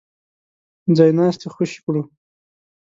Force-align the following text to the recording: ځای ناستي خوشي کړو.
ځای 0.97 1.11
ناستي 1.17 1.47
خوشي 1.53 1.79
کړو. 1.85 2.01